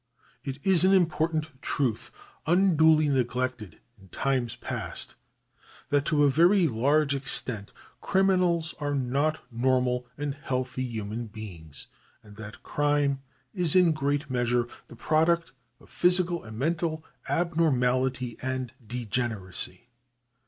It 0.43 0.57
is 0.65 0.83
an 0.83 0.93
important 0.93 1.61
truth, 1.61 2.09
unduly 2.47 3.07
neglected 3.07 3.79
in 3.99 4.07
times 4.09 4.55
past, 4.55 5.13
that 5.89 6.05
to 6.05 6.23
a 6.23 6.29
very 6.31 6.67
large 6.67 7.13
extent 7.13 7.71
criminals 8.01 8.73
are 8.79 8.95
not 8.95 9.41
normal 9.51 10.07
and 10.17 10.33
healthy 10.33 10.81
human 10.81 11.27
beings, 11.27 11.85
and 12.23 12.35
that 12.37 12.63
crime 12.63 13.21
is 13.53 13.75
in 13.75 13.91
great 13.91 14.27
measure 14.27 14.67
the 14.87 14.95
product 14.95 15.51
of 15.79 15.87
physical 15.87 16.43
and 16.43 16.57
mental 16.57 17.05
abnormality 17.29 18.37
and 18.41 18.73
degeneracy. 18.83 19.91